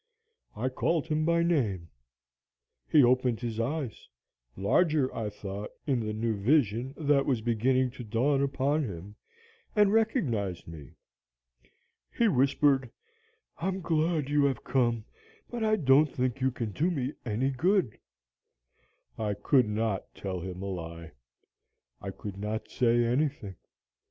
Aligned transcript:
I 0.55 0.69
called 0.69 1.05
him 1.05 1.25
by 1.25 1.43
name. 1.43 1.91
He 2.89 3.03
opened 3.03 3.39
his 3.39 3.59
eyes 3.59 4.09
larger, 4.57 5.13
I 5.15 5.29
thought, 5.29 5.69
in 5.85 5.99
the 5.99 6.11
new 6.11 6.35
vision 6.37 6.95
that 6.97 7.27
was 7.27 7.41
beginning 7.41 7.91
to 7.91 8.03
dawn 8.03 8.41
upon 8.41 8.83
him 8.83 9.15
and 9.75 9.93
recognized 9.93 10.67
me. 10.67 10.93
He 12.11 12.27
whispered, 12.27 12.89
'I'm 13.59 13.81
glad 13.81 14.27
you 14.27 14.47
are 14.47 14.55
come, 14.55 15.05
but 15.51 15.63
I 15.63 15.75
don't 15.75 16.11
think 16.11 16.41
you 16.41 16.49
can 16.49 16.71
do 16.71 16.89
me 16.89 17.13
any 17.23 17.51
good.' 17.51 17.99
"I 19.19 19.35
could 19.35 19.69
not 19.69 20.15
tell 20.15 20.39
him 20.39 20.63
a 20.63 20.71
lie. 20.71 21.11
I 22.01 22.09
could 22.09 22.37
not 22.39 22.71
say 22.71 23.05
anything. 23.05 23.55